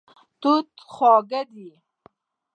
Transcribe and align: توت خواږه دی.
توت 0.41 0.69
خواږه 0.91 1.41
دی. 1.53 1.69